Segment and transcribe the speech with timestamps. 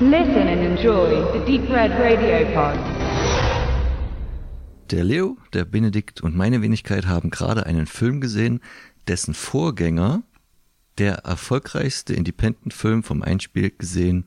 [0.00, 2.76] Listen and enjoy the Deep Red Radio Pod.
[4.90, 8.58] Der Leo, der Benedikt und meine Wenigkeit haben gerade einen Film gesehen,
[9.06, 10.24] dessen Vorgänger,
[10.98, 14.24] der erfolgreichste Independent-Film vom Einspiel gesehen,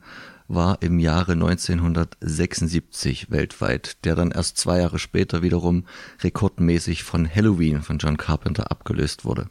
[0.48, 5.84] war im Jahre 1976 weltweit, der dann erst zwei Jahre später wiederum
[6.22, 9.50] rekordmäßig von Halloween von John Carpenter abgelöst wurde.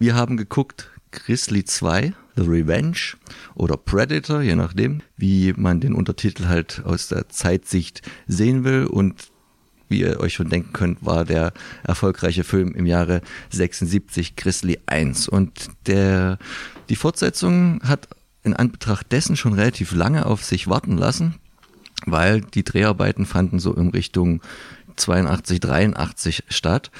[0.00, 3.16] Wir haben geguckt Grizzly 2, The Revenge
[3.54, 9.28] oder Predator, je nachdem, wie man den Untertitel halt aus der Zeitsicht sehen will und
[9.88, 11.52] wie ihr euch schon denken könnt, war der
[11.84, 13.20] erfolgreiche Film im Jahre
[13.50, 16.38] 76 Grizzly 1 und der
[16.88, 18.08] die Fortsetzung hat
[18.42, 21.36] in Anbetracht dessen schon relativ lange auf sich warten lassen,
[22.06, 24.42] weil die Dreharbeiten fanden so in Richtung
[24.96, 26.90] 82, 83 statt.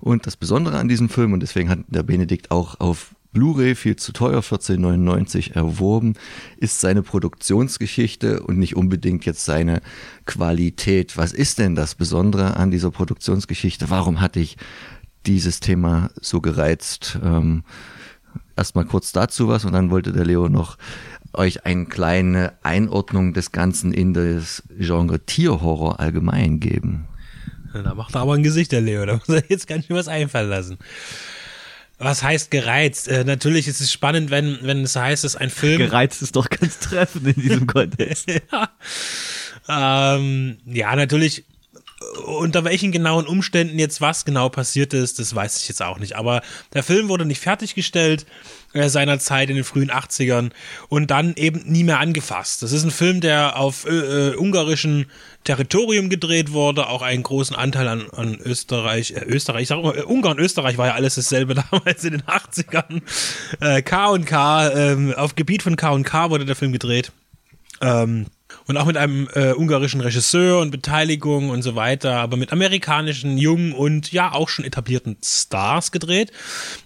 [0.00, 3.96] Und das Besondere an diesem Film, und deswegen hat der Benedikt auch auf Blu-ray viel
[3.96, 6.14] zu teuer, 14,99 erworben,
[6.56, 9.82] ist seine Produktionsgeschichte und nicht unbedingt jetzt seine
[10.24, 11.18] Qualität.
[11.18, 13.90] Was ist denn das Besondere an dieser Produktionsgeschichte?
[13.90, 14.56] Warum hatte ich
[15.26, 17.18] dieses Thema so gereizt?
[17.22, 17.64] Ähm,
[18.56, 20.78] erstmal kurz dazu was und dann wollte der Leo noch
[21.32, 27.08] euch eine kleine Einordnung des Ganzen in das Genre Tierhorror allgemein geben.
[27.72, 29.04] Da macht er aber ein Gesicht, der Leo.
[29.04, 30.78] Da muss er jetzt ganz schön was einfallen lassen.
[31.98, 33.08] Was heißt gereizt?
[33.08, 35.78] Äh, natürlich ist es spannend, wenn, wenn es heißt, dass ein Film.
[35.78, 38.28] Gereizt ist doch ganz treffend in diesem Kontext.
[38.28, 38.68] ja.
[39.68, 41.44] Ähm, ja, natürlich.
[42.38, 46.16] Unter welchen genauen Umständen jetzt was genau passiert ist, das weiß ich jetzt auch nicht.
[46.16, 48.26] Aber der Film wurde nicht fertiggestellt
[48.74, 50.50] äh, seiner Zeit in den frühen 80ern
[50.88, 52.62] und dann eben nie mehr angefasst.
[52.62, 53.90] Das ist ein Film, der auf äh,
[54.30, 55.06] äh, ungarischen
[55.44, 59.96] Territorium gedreht wurde, auch einen großen Anteil an, an Österreich, äh, Österreich, ich sag immer,
[59.96, 63.02] äh, Ungarn, Österreich war ja alles dasselbe damals in den 80ern.
[63.60, 67.12] Äh, K ähm, auf Gebiet von K und K wurde der Film gedreht.
[67.80, 68.26] Ähm,
[68.66, 73.36] und auch mit einem äh, ungarischen Regisseur und Beteiligung und so weiter, aber mit amerikanischen,
[73.36, 76.32] jungen und ja auch schon etablierten Stars gedreht.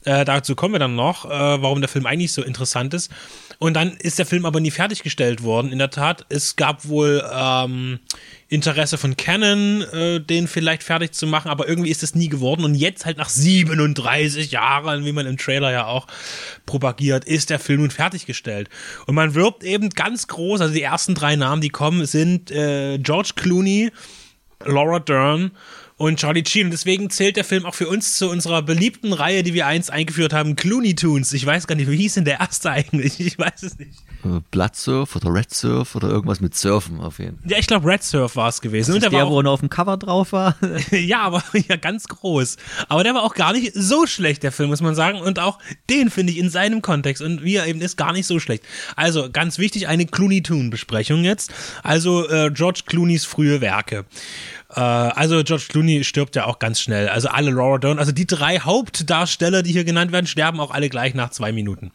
[0.04, 3.10] Äh, dazu kommen wir dann noch, äh, warum der Film eigentlich so interessant ist.
[3.58, 5.72] Und dann ist der Film aber nie fertiggestellt worden.
[5.72, 7.98] In der Tat, es gab wohl ähm,
[8.50, 12.64] Interesse von Canon, äh, den vielleicht fertig zu machen, aber irgendwie ist es nie geworden.
[12.64, 16.06] Und jetzt halt nach 37 Jahren, wie man im Trailer ja auch
[16.64, 18.70] propagiert, ist der Film nun fertiggestellt.
[19.06, 22.98] Und man wirbt eben ganz groß, also die ersten drei Namen, die kommen, sind äh,
[22.98, 23.90] George Clooney,
[24.64, 25.52] Laura Dern
[25.98, 26.66] und Charlie Sheen.
[26.66, 29.90] Und deswegen zählt der Film auch für uns zu unserer beliebten Reihe, die wir einst
[29.90, 31.32] eingeführt haben, Clooney Tunes.
[31.32, 33.18] Ich weiß gar nicht, wie hieß denn der erste eigentlich?
[33.28, 33.98] Ich weiß es nicht.
[34.24, 37.50] Äh, Blood Surf oder Red Surf oder irgendwas mit Surfen auf jeden Fall.
[37.50, 38.88] Ja, ich glaube Red Surf war es gewesen.
[38.90, 40.56] Das Und der der, war wo er auf dem Cover drauf war.
[40.90, 42.56] ja, aber ja, ganz groß.
[42.88, 45.20] Aber der war auch gar nicht so schlecht, der Film, muss man sagen.
[45.20, 45.58] Und auch
[45.90, 48.64] den finde ich in seinem Kontext und wie er eben ist, gar nicht so schlecht.
[48.94, 51.52] Also ganz wichtig, eine Clooney Tune Besprechung jetzt.
[51.82, 54.04] Also äh, George Clooneys frühe Werke.
[54.74, 57.08] Äh, also George Clooney stirbt ja auch ganz schnell.
[57.08, 60.88] Also alle Laura Dern, also die drei Hauptdarsteller, die hier genannt werden, sterben auch alle
[60.88, 61.90] gleich nach zwei Minuten.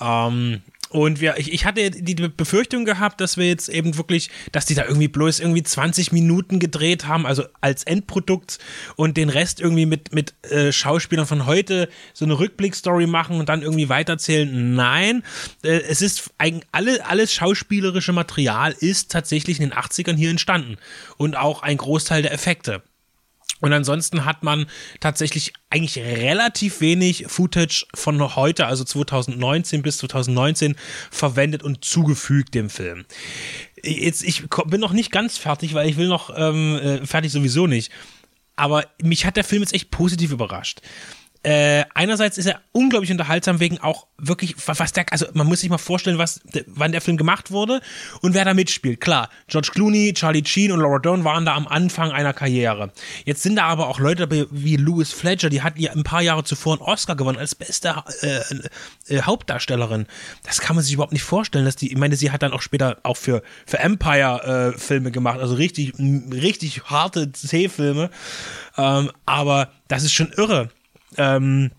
[0.00, 0.62] Ähm,
[0.92, 4.74] und wir, ich, ich hatte die Befürchtung gehabt, dass wir jetzt eben wirklich, dass die
[4.74, 8.58] da irgendwie bloß irgendwie 20 Minuten gedreht haben, also als Endprodukt
[8.96, 13.48] und den Rest irgendwie mit, mit äh, Schauspielern von heute so eine Rückblickstory machen und
[13.48, 14.74] dann irgendwie weiterzählen.
[14.74, 15.22] Nein,
[15.64, 20.76] äh, es ist eigentlich alle, alles schauspielerische Material ist tatsächlich in den 80ern hier entstanden
[21.16, 22.82] und auch ein Großteil der Effekte.
[23.62, 24.66] Und ansonsten hat man
[24.98, 30.74] tatsächlich eigentlich relativ wenig Footage von heute, also 2019 bis 2019,
[31.12, 33.04] verwendet und zugefügt dem Film.
[33.80, 37.68] Jetzt, ich bin noch nicht ganz fertig, weil ich will noch, ähm, äh, fertig sowieso
[37.68, 37.92] nicht.
[38.56, 40.80] Aber mich hat der Film jetzt echt positiv überrascht
[41.44, 45.70] äh, einerseits ist er unglaublich unterhaltsam wegen auch wirklich, was der, also man muss sich
[45.70, 47.80] mal vorstellen, was, wann der Film gemacht wurde
[48.20, 49.00] und wer da mitspielt.
[49.00, 52.92] Klar, George Clooney, Charlie Sheen und Laura Dern waren da am Anfang einer Karriere.
[53.24, 56.44] Jetzt sind da aber auch Leute wie Louis Fletcher, die hat ja ein paar Jahre
[56.44, 58.40] zuvor einen Oscar gewonnen als beste äh,
[59.12, 60.06] äh, Hauptdarstellerin.
[60.44, 62.62] Das kann man sich überhaupt nicht vorstellen, dass die, ich meine, sie hat dann auch
[62.62, 68.10] später auch für, für Empire äh, Filme gemacht, also richtig, richtig harte C-Filme.
[68.76, 70.70] Ähm, aber das ist schon irre
[71.16, 71.70] ähm,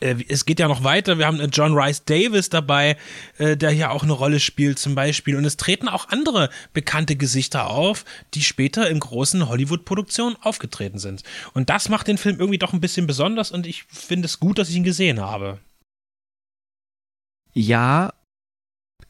[0.00, 1.18] äh, es geht ja noch weiter.
[1.18, 2.96] Wir haben äh, John Rice Davis dabei,
[3.38, 5.36] äh, der hier auch eine Rolle spielt zum Beispiel.
[5.36, 8.04] Und es treten auch andere bekannte Gesichter auf,
[8.34, 11.22] die später in großen Hollywood-Produktionen aufgetreten sind.
[11.54, 14.58] Und das macht den Film irgendwie doch ein bisschen besonders und ich finde es gut,
[14.58, 15.58] dass ich ihn gesehen habe.
[17.52, 18.12] Ja,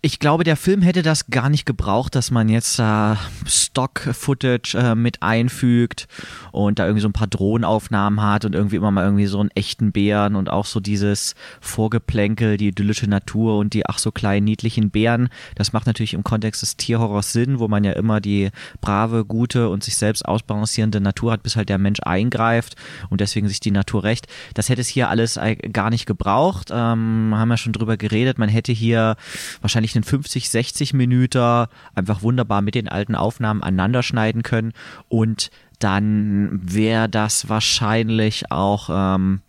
[0.02, 3.14] ich glaube, der Film hätte das gar nicht gebraucht, dass man jetzt äh,
[3.44, 6.06] Stock-Footage äh, mit einfügt
[6.52, 9.50] und da irgendwie so ein paar Drohnenaufnahmen hat und irgendwie immer mal irgendwie so einen
[9.54, 14.44] echten Bären und auch so dieses Vorgeplänkel, die idyllische Natur und die ach so kleinen
[14.44, 15.28] niedlichen Bären.
[15.56, 18.50] Das macht natürlich im Kontext des Tierhorrors Sinn, wo man ja immer die
[18.80, 22.76] brave, gute und sich selbst ausbalancierende Natur hat, bis halt der Mensch eingreift
[23.10, 24.28] und deswegen sich die Natur rächt.
[24.54, 26.70] Das hätte es hier alles äh, gar nicht gebraucht.
[26.70, 28.38] Ähm, haben wir schon drüber geredet.
[28.38, 29.16] Man hätte hier
[29.60, 34.72] wahrscheinlich einen 50, 60 Minuten einfach wunderbar mit den alten Aufnahmen aneinander schneiden können
[35.08, 39.40] und dann wäre das wahrscheinlich auch ähm,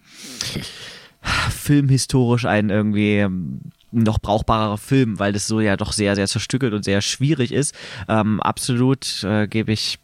[1.49, 3.27] filmhistorisch ein irgendwie
[3.91, 7.73] noch brauchbarer Film, weil das so ja doch sehr, sehr zerstückelt und sehr schwierig ist.
[8.07, 9.99] Ähm, absolut äh, gebe ich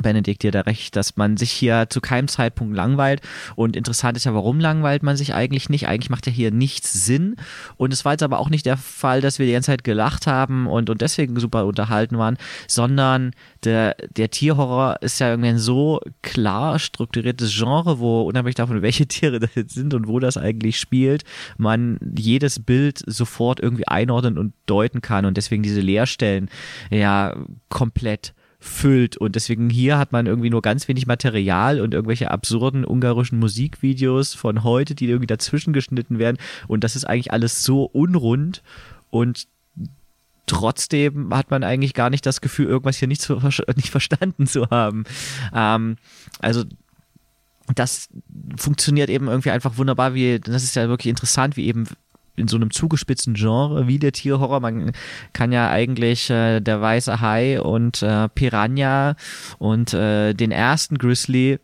[0.00, 3.20] Benedikt dir da recht, dass man sich hier zu keinem Zeitpunkt langweilt.
[3.56, 5.88] Und interessant ist ja, warum langweilt man sich eigentlich nicht?
[5.88, 7.36] Eigentlich macht ja hier nichts Sinn.
[7.76, 10.26] Und es war jetzt aber auch nicht der Fall, dass wir die ganze Zeit gelacht
[10.26, 13.32] haben und, und deswegen super unterhalten waren, sondern
[13.64, 19.06] der, der Tierhorror ist ja irgendwie ein so klar strukturiertes Genre, wo unabhängig davon, welche
[19.06, 21.24] Tiere das jetzt sind und wo das eigentlich spielt,
[21.58, 26.48] man jedes Bild sofort irgendwie einordnen und deuten kann und deswegen diese Leerstellen
[26.90, 27.34] ja
[27.68, 29.16] komplett füllt.
[29.16, 34.34] Und deswegen hier hat man irgendwie nur ganz wenig Material und irgendwelche absurden ungarischen Musikvideos
[34.34, 36.36] von heute, die irgendwie dazwischen geschnitten werden.
[36.68, 38.62] Und das ist eigentlich alles so unrund
[39.08, 39.48] und
[40.46, 43.34] trotzdem hat man eigentlich gar nicht das Gefühl, irgendwas hier nicht, zu,
[43.76, 45.04] nicht verstanden zu haben.
[45.54, 45.96] Ähm,
[46.40, 46.64] also
[47.74, 48.08] das
[48.56, 51.86] funktioniert eben irgendwie einfach wunderbar, wie, das ist ja wirklich interessant, wie eben
[52.40, 54.60] in so einem zugespitzten Genre wie der Tierhorror.
[54.60, 54.92] Man
[55.32, 59.16] kann ja eigentlich äh, der weiße Hai und äh, Piranha
[59.58, 61.58] und äh, den ersten Grizzly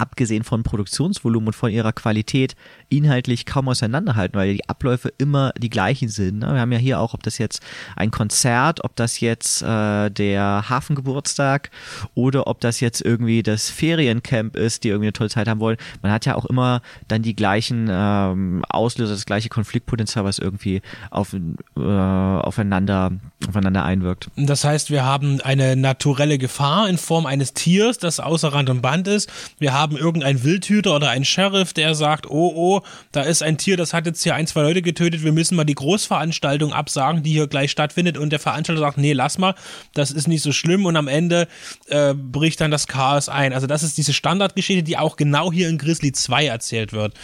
[0.00, 2.56] abgesehen von Produktionsvolumen und von ihrer Qualität,
[2.90, 6.38] inhaltlich kaum auseinanderhalten, weil die Abläufe immer die gleichen sind.
[6.38, 6.52] Ne?
[6.52, 7.62] Wir haben ja hier auch, ob das jetzt
[7.96, 11.70] ein Konzert, ob das jetzt äh, der Hafengeburtstag
[12.14, 15.76] oder ob das jetzt irgendwie das Feriencamp ist, die irgendwie eine tolle Zeit haben wollen.
[16.02, 20.82] Man hat ja auch immer dann die gleichen ähm, Auslöser, das gleiche Konfliktpotenzial, was irgendwie
[21.10, 23.12] auf, äh, aufeinander,
[23.48, 24.28] aufeinander einwirkt.
[24.36, 28.82] Das heißt, wir haben eine naturelle Gefahr in Form eines Tiers, das außer Rand und
[28.82, 29.30] Band ist.
[29.58, 32.79] Wir haben haben irgendeinen Wildhüter oder einen Sheriff, der sagt, oh, oh,
[33.12, 35.64] da ist ein Tier, das hat jetzt hier ein, zwei Leute getötet, wir müssen mal
[35.64, 39.54] die Großveranstaltung absagen, die hier gleich stattfindet und der Veranstalter sagt, nee, lass mal,
[39.94, 41.48] das ist nicht so schlimm und am Ende
[41.88, 43.52] äh, bricht dann das Chaos ein.
[43.52, 47.14] Also das ist diese Standardgeschichte, die auch genau hier in Grizzly 2 erzählt wird.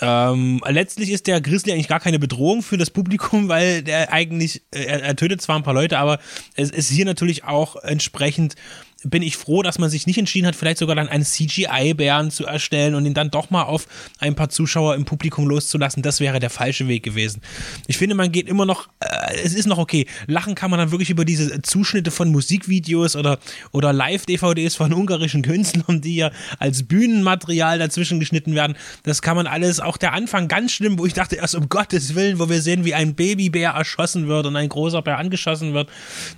[0.00, 4.62] Ähm, letztlich ist der Grizzly eigentlich gar keine Bedrohung für das Publikum, weil der eigentlich,
[4.70, 6.18] äh, er, er tötet zwar ein paar Leute, aber
[6.54, 8.54] es ist hier natürlich auch entsprechend
[9.04, 12.46] bin ich froh, dass man sich nicht entschieden hat, vielleicht sogar dann einen CGI-Bären zu
[12.46, 13.86] erstellen und ihn dann doch mal auf
[14.18, 16.02] ein paar Zuschauer im Publikum loszulassen.
[16.02, 17.40] Das wäre der falsche Weg gewesen.
[17.86, 20.06] Ich finde, man geht immer noch, äh, es ist noch okay.
[20.26, 23.38] Lachen kann man dann wirklich über diese Zuschnitte von Musikvideos oder,
[23.70, 28.76] oder Live-DVDs von ungarischen Künstlern, die ja als Bühnenmaterial dazwischen geschnitten werden.
[29.04, 32.16] Das kann man alles, auch der Anfang ganz schlimm, wo ich dachte erst um Gottes
[32.16, 35.88] Willen, wo wir sehen, wie ein Babybär erschossen wird und ein großer Bär angeschossen wird.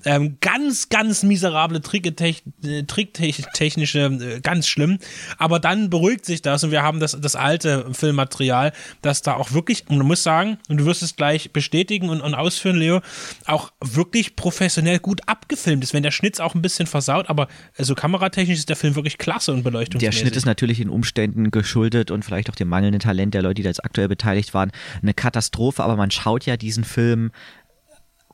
[0.04, 2.50] Ähm, ganz, ganz miserable Tricketechnik
[2.87, 4.99] tricktechnische äh, ganz schlimm.
[5.38, 9.52] Aber dann beruhigt sich das und wir haben das, das alte Filmmaterial, das da auch
[9.52, 13.00] wirklich, und du musst sagen, und du wirst es gleich bestätigen und, und ausführen, Leo,
[13.47, 15.94] auch wirklich professionell gut abgefilmt ist.
[15.94, 19.19] Wenn der Schnitt auch ein bisschen versaut, aber so also kameratechnisch ist der Film wirklich
[19.19, 20.14] klasse und beleuchtungsmäßig.
[20.14, 23.55] Der Schnitt ist natürlich den Umständen geschuldet und vielleicht auch dem mangelnden Talent der Leute,
[23.55, 24.70] die da jetzt aktuell beteiligt waren,
[25.02, 27.30] eine Katastrophe, aber man schaut ja diesen Film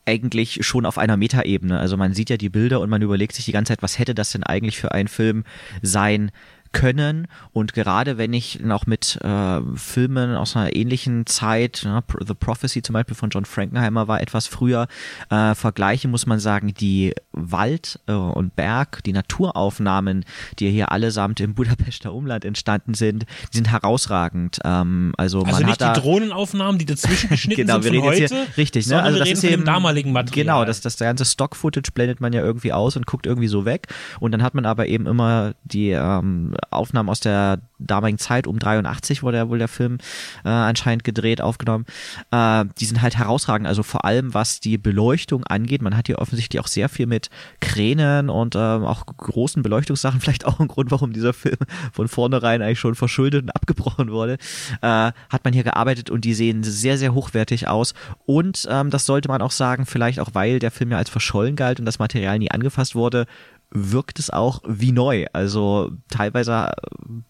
[0.06, 1.78] eigentlich schon auf einer Metaebene.
[1.78, 4.14] Also man sieht ja die Bilder und man überlegt sich die ganze Zeit, was hätte
[4.14, 5.44] das denn eigentlich für ein Film
[5.82, 6.30] sein
[6.72, 7.28] können.
[7.52, 12.82] Und gerade wenn ich noch mit äh, Filmen aus einer ähnlichen Zeit, ja, The Prophecy
[12.82, 14.88] zum Beispiel von John Frankenheimer war etwas früher,
[15.30, 20.24] äh, vergleiche, muss man sagen, die Wald- äh, und Berg, die Naturaufnahmen,
[20.58, 24.58] die hier allesamt im Budapester Umland entstanden sind, die sind herausragend.
[24.64, 28.26] Ähm, also, also man nicht hat die Drohnenaufnahmen, die dazwischen geschnitten genau, sind von heute,
[28.26, 29.02] hier, richtig, ne?
[29.02, 30.44] also wir das reden ist eben damaligen Material.
[30.44, 33.88] Genau, das, das ganze Stock-Footage blendet man ja irgendwie aus und guckt irgendwie so weg.
[34.20, 38.58] Und dann hat man aber eben immer die ähm, Aufnahmen aus der damaligen Zeit, um
[38.58, 39.98] 83 wurde ja wohl der Film
[40.44, 41.86] äh, anscheinend gedreht, aufgenommen.
[42.30, 45.82] Äh, die sind halt herausragend, also vor allem was die Beleuchtung angeht.
[45.82, 47.28] Man hat hier offensichtlich auch sehr viel mit
[47.60, 51.58] Kränen und äh, auch großen Beleuchtungssachen, vielleicht auch ein Grund, warum dieser Film
[51.92, 54.38] von vornherein eigentlich schon verschuldet und abgebrochen wurde,
[54.82, 57.94] äh, hat man hier gearbeitet und die sehen sehr, sehr hochwertig aus.
[58.24, 61.56] Und ähm, das sollte man auch sagen, vielleicht auch weil der Film ja als verschollen
[61.56, 63.26] galt und das Material nie angefasst wurde,
[63.70, 65.26] wirkt es auch wie neu.
[65.32, 66.72] Also teilweise,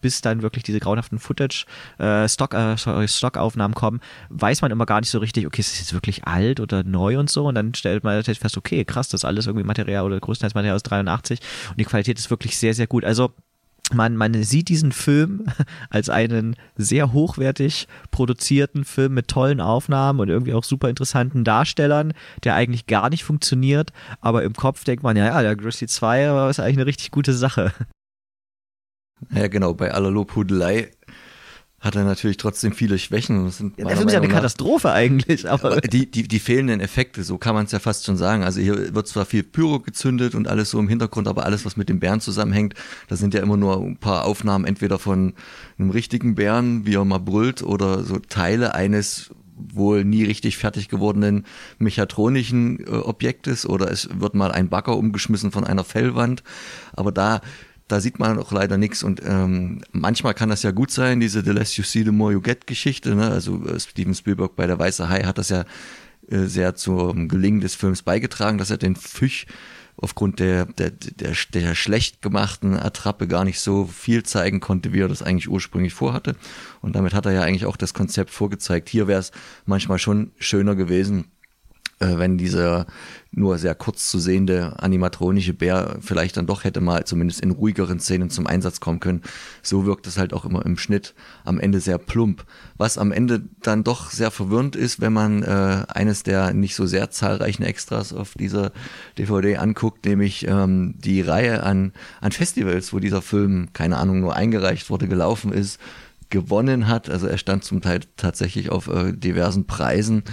[0.01, 1.65] bis dann wirklich diese grauenhaften Footage,
[1.97, 5.73] äh, Stock, äh, sorry, Stockaufnahmen kommen, weiß man immer gar nicht so richtig, okay, ist
[5.73, 7.45] es jetzt wirklich alt oder neu und so.
[7.47, 10.75] Und dann stellt man fest, okay, krass, das ist alles irgendwie Material oder größtenteils Material
[10.75, 11.39] aus 83
[11.69, 13.03] und die Qualität ist wirklich sehr, sehr gut.
[13.03, 13.33] Also
[13.93, 15.45] man, man sieht diesen Film
[15.89, 22.13] als einen sehr hochwertig produzierten Film mit tollen Aufnahmen und irgendwie auch super interessanten Darstellern,
[22.43, 23.91] der eigentlich gar nicht funktioniert,
[24.21, 27.33] aber im Kopf denkt man, ja, ja, der Grizzly 2 ist eigentlich eine richtig gute
[27.33, 27.71] Sache.
[29.31, 30.91] Ja, genau, bei aller Lobhudelei
[31.87, 33.45] hat er natürlich trotzdem viele Schwächen.
[33.45, 35.49] Das sind ja, der Film ist ja eine Katastrophe eigentlich.
[35.49, 38.43] Aber die, die, die fehlenden Effekte, so kann man es ja fast schon sagen.
[38.43, 41.77] Also hier wird zwar viel Pyro gezündet und alles so im Hintergrund, aber alles, was
[41.77, 42.75] mit dem Bären zusammenhängt,
[43.07, 45.33] das sind ja immer nur ein paar Aufnahmen, entweder von
[45.79, 50.87] einem richtigen Bären, wie er mal brüllt, oder so Teile eines wohl nie richtig fertig
[50.87, 51.45] gewordenen
[51.79, 56.43] mechatronischen äh, Objektes oder es wird mal ein Bagger umgeschmissen von einer Fellwand.
[56.93, 57.41] Aber da
[57.87, 61.43] da sieht man auch leider nichts und ähm, manchmal kann das ja gut sein, diese
[61.43, 63.29] The Less You See, The More You Get Geschichte, ne?
[63.29, 65.63] also äh, Steven Spielberg bei Der Weiße Hai hat das ja
[66.29, 69.45] äh, sehr zum Gelingen des Films beigetragen, dass er den Fisch
[69.97, 75.01] aufgrund der, der, der, der schlecht gemachten Attrappe gar nicht so viel zeigen konnte, wie
[75.01, 76.35] er das eigentlich ursprünglich vorhatte.
[76.81, 78.89] Und damit hat er ja eigentlich auch das Konzept vorgezeigt.
[78.89, 79.31] Hier wäre es
[79.65, 81.25] manchmal schon schöner gewesen,
[81.99, 82.85] wenn dieser
[83.31, 87.99] nur sehr kurz zu sehende animatronische Bär vielleicht dann doch hätte mal zumindest in ruhigeren
[87.99, 89.21] Szenen zum Einsatz kommen können.
[89.61, 91.13] So wirkt es halt auch immer im Schnitt
[91.43, 92.45] am Ende sehr plump.
[92.77, 96.85] Was am Ende dann doch sehr verwirrend ist, wenn man äh, eines der nicht so
[96.85, 98.71] sehr zahlreichen Extras auf dieser
[99.17, 104.35] DVD anguckt, nämlich ähm, die Reihe an, an Festivals, wo dieser Film, keine Ahnung, nur
[104.35, 105.79] eingereicht wurde, gelaufen ist
[106.29, 107.09] gewonnen hat.
[107.09, 110.23] Also er stand zum Teil tatsächlich auf äh, diversen Preisen.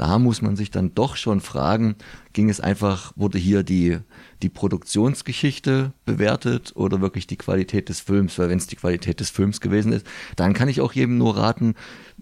[0.00, 1.94] Da muss man sich dann doch schon fragen,
[2.32, 3.98] ging es einfach, wurde hier die,
[4.40, 8.38] die Produktionsgeschichte bewertet oder wirklich die Qualität des Films?
[8.38, 11.36] Weil wenn es die Qualität des Films gewesen ist, dann kann ich auch jedem nur
[11.36, 11.74] raten,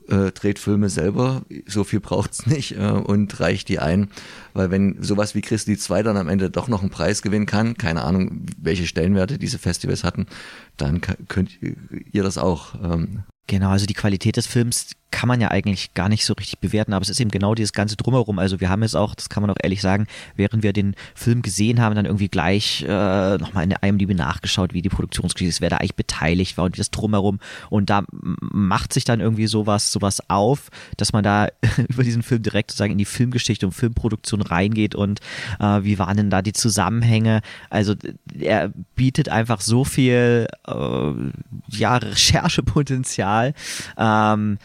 [0.09, 4.09] äh, dreht Filme selber, so viel braucht's nicht äh, und reicht die ein.
[4.55, 7.77] Weil wenn sowas wie Christi 2 dann am Ende doch noch einen Preis gewinnen kann,
[7.77, 10.27] keine Ahnung, welche Stellenwerte diese Festivals hatten,
[10.79, 12.75] dann könnt ihr das auch.
[12.83, 13.23] Ähm.
[13.47, 16.93] Genau, also die Qualität des Films kann man ja eigentlich gar nicht so richtig bewerten,
[16.93, 18.39] aber es ist eben genau dieses ganze Drumherum.
[18.39, 21.43] Also wir haben es auch, das kann man auch ehrlich sagen, während wir den Film
[21.43, 25.61] gesehen haben, dann irgendwie gleich äh, nochmal in der IMDb nachgeschaut, wie die Produktionsgeschichte ist,
[25.61, 27.41] wer da eigentlich beteiligt war und wie das Drumherum.
[27.71, 31.49] Und da macht sich dann irgendwie sowas, sowas auf, dass man da
[31.89, 35.21] über diesen Film direkt sozusagen in die Filmgeschichte und Filmproduktion reingeht und
[35.59, 37.41] äh, wie waren denn da die Zusammenhänge.
[37.71, 37.95] Also
[38.39, 41.13] er bietet einfach so viel äh,
[41.69, 43.55] ja, Recherchepotenzial.
[43.97, 44.59] Ähm,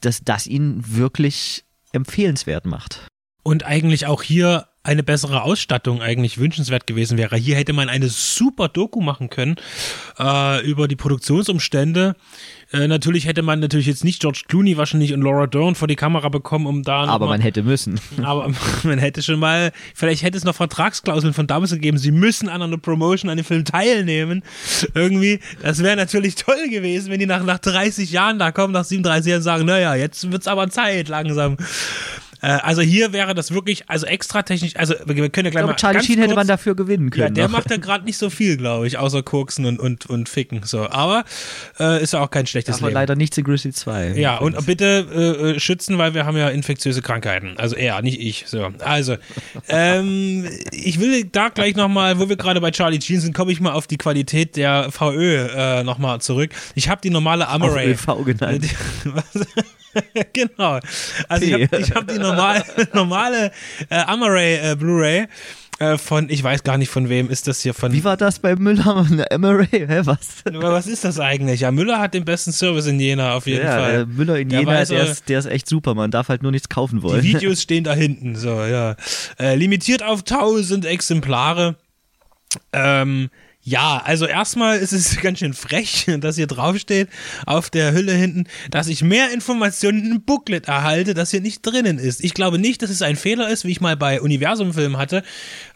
[0.00, 3.06] dass das ihn wirklich empfehlenswert macht.
[3.42, 7.36] Und eigentlich auch hier eine bessere Ausstattung eigentlich wünschenswert gewesen wäre.
[7.36, 9.56] Hier hätte man eine super Doku machen können
[10.18, 12.14] äh, über die Produktionsumstände.
[12.72, 15.94] Äh, natürlich hätte man natürlich jetzt nicht George Clooney wahrscheinlich und Laura Dern vor die
[15.94, 17.04] Kamera bekommen, um da.
[17.04, 18.00] Aber man hätte müssen.
[18.22, 18.50] Aber
[18.82, 22.62] man hätte schon mal, vielleicht hätte es noch Vertragsklauseln von damals gegeben, sie müssen an
[22.62, 24.42] einer Promotion an dem Film teilnehmen.
[24.94, 28.84] Irgendwie, das wäre natürlich toll gewesen, wenn die nach, nach 30 Jahren da kommen, nach
[28.84, 31.56] 37 Jahren sagen, naja, jetzt wird's aber Zeit langsam.
[32.46, 35.52] Äh, also hier wäre das wirklich, also extra technisch, also wir können ja gleich ich
[35.52, 35.76] glaube, mal.
[35.76, 37.26] Charlie Sheen hätte man dafür gewinnen können.
[37.26, 40.28] Ja, der macht ja gerade nicht so viel, glaube ich, außer Koksen und, und, und
[40.28, 40.60] Ficken.
[40.62, 40.88] So.
[40.88, 41.24] Aber
[41.80, 42.94] äh, ist ja auch kein schlechtes Aber Leben.
[42.94, 44.12] leider nicht in Grizzly 2.
[44.16, 47.54] Ja, und bitte äh, schützen, weil wir haben ja infektiöse Krankheiten.
[47.56, 48.44] Also er, nicht ich.
[48.46, 48.68] So.
[48.78, 49.16] Also,
[49.68, 53.60] ähm, ich will da gleich nochmal, wo wir gerade bei Charlie Sheen sind, komme ich
[53.60, 56.50] mal auf die Qualität der VÖ äh, nochmal zurück.
[56.76, 57.90] Ich habe die normale Amaray.
[57.90, 58.66] ÖV genannt.
[60.32, 60.80] genau.
[61.28, 63.52] Also ich habe hab die normal, normale
[63.90, 65.26] äh, Amaray äh, Blu-ray
[65.78, 67.92] äh, von, ich weiß gar nicht von wem ist das hier von.
[67.92, 69.06] Wie war das bei Müller?
[69.30, 69.66] Amaray?
[69.70, 70.42] Hä, was?
[70.50, 71.60] Was ist das eigentlich?
[71.60, 73.92] Ja, Müller hat den besten Service in Jena auf jeden ja, Fall.
[73.92, 75.94] Der Müller in Der Jena, weiß, der, äh, ist, der ist echt super.
[75.94, 77.20] Man darf halt nur nichts kaufen wollen.
[77.20, 78.96] Die Videos stehen da hinten, so, ja.
[79.38, 81.76] Äh, limitiert auf 1000 Exemplare.
[82.72, 83.28] Ähm,
[83.66, 87.08] ja, also erstmal ist es ganz schön frech, dass hier draufsteht
[87.46, 91.98] auf der Hülle hinten, dass ich mehr Informationen im Booklet erhalte, das hier nicht drinnen
[91.98, 92.22] ist.
[92.22, 95.24] Ich glaube nicht, dass es ein Fehler ist, wie ich mal bei Universum-Film hatte,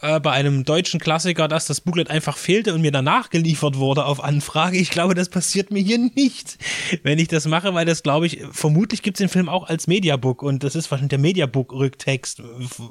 [0.03, 4.05] äh, bei einem deutschen Klassiker, dass das Booklet einfach fehlte und mir danach geliefert wurde
[4.05, 4.79] auf Anfrage.
[4.79, 6.59] Ich glaube, das passiert mir hier nicht,
[7.03, 9.89] wenn ich das mache, weil das glaube ich, vermutlich gibt es den Film auch als
[9.89, 12.41] Mediabook und das ist wahrscheinlich der Mediabook-Rücktext,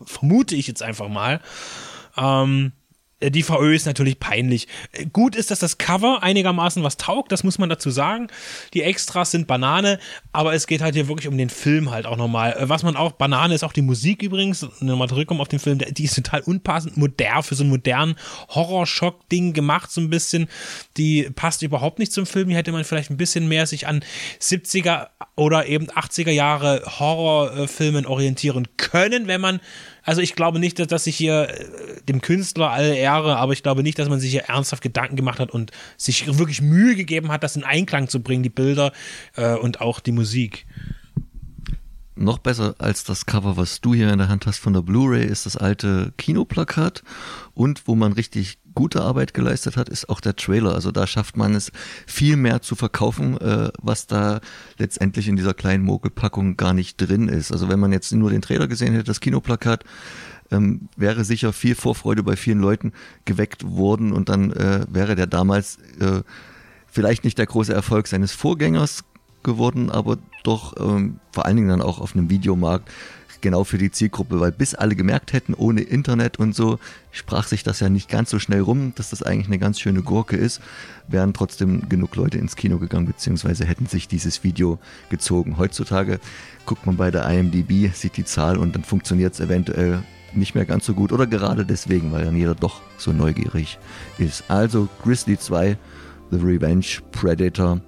[0.05, 1.39] vermute ich jetzt einfach mal.
[2.17, 2.78] Ähm, Äh,
[3.21, 4.67] Die VÖ ist natürlich peinlich.
[4.93, 8.27] Äh, Gut ist, dass das Cover einigermaßen was taugt, das muss man dazu sagen.
[8.73, 9.99] Die Extras sind Banane,
[10.31, 12.53] aber es geht halt hier wirklich um den Film halt auch nochmal.
[12.53, 15.79] Äh, Was man auch, Banane ist auch die Musik übrigens, nochmal zurückkommen auf den Film,
[15.79, 18.15] die ist total unpassend, modern, für so einen modernen
[18.49, 20.47] Horrorschock-Ding gemacht, so ein bisschen.
[20.97, 22.47] Die passt überhaupt nicht zum Film.
[22.47, 24.03] Hier hätte man vielleicht ein bisschen mehr sich an
[24.41, 29.59] 70er oder eben 80er Jahre Horrorfilmen orientieren können, wenn man,
[30.09, 33.61] also ich glaube nicht, dass, dass sich hier äh, dem Künstler alle Ehre, aber ich
[33.61, 37.31] glaube nicht, dass man sich hier ernsthaft Gedanken gemacht hat und sich wirklich Mühe gegeben
[37.31, 38.91] hat, das in Einklang zu bringen, die Bilder
[39.35, 40.65] äh, und auch die Musik.
[42.15, 45.25] Noch besser als das Cover, was du hier in der Hand hast von der Blu-ray,
[45.25, 47.03] ist das alte Kinoplakat.
[47.53, 50.73] Und wo man richtig gute Arbeit geleistet hat, ist auch der Trailer.
[50.73, 51.69] Also da schafft man es
[52.07, 54.39] viel mehr zu verkaufen, äh, was da
[54.77, 57.51] letztendlich in dieser kleinen Mogelpackung gar nicht drin ist.
[57.51, 59.83] Also wenn man jetzt nur den Trailer gesehen hätte, das Kinoplakat,
[60.49, 62.93] ähm, wäre sicher viel Vorfreude bei vielen Leuten
[63.25, 66.21] geweckt worden und dann äh, wäre der damals äh,
[66.87, 69.03] vielleicht nicht der große Erfolg seines Vorgängers
[69.43, 72.89] geworden, aber doch ähm, vor allen Dingen dann auch auf einem Videomarkt
[73.41, 76.79] genau für die Zielgruppe, weil bis alle gemerkt hätten, ohne Internet und so,
[77.11, 80.01] sprach sich das ja nicht ganz so schnell rum, dass das eigentlich eine ganz schöne
[80.01, 80.61] Gurke ist,
[81.07, 84.79] wären trotzdem genug Leute ins Kino gegangen, beziehungsweise hätten sich dieses Video
[85.09, 85.57] gezogen.
[85.57, 86.19] Heutzutage
[86.65, 90.03] guckt man bei der IMDb, sieht die Zahl und dann funktioniert es eventuell
[90.33, 93.79] nicht mehr ganz so gut oder gerade deswegen, weil dann jeder doch so neugierig
[94.17, 94.43] ist.
[94.47, 95.77] Also Grizzly 2,
[96.31, 97.81] The Revenge Predator.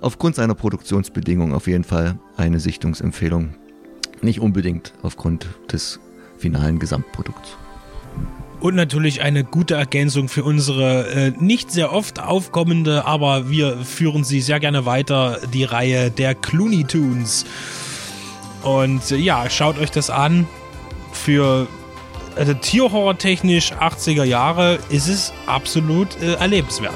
[0.00, 3.54] Aufgrund seiner Produktionsbedingungen auf jeden Fall eine Sichtungsempfehlung.
[4.22, 6.00] Nicht unbedingt aufgrund des
[6.38, 7.56] finalen Gesamtprodukts.
[8.60, 14.22] Und natürlich eine gute Ergänzung für unsere äh, nicht sehr oft aufkommende, aber wir führen
[14.22, 17.44] sie sehr gerne weiter, die Reihe der Clooney Tunes.
[18.62, 20.46] Und äh, ja, schaut euch das an.
[21.12, 21.66] Für
[22.36, 26.94] also Tierhorror technisch 80er Jahre ist es absolut äh, erlebenswert.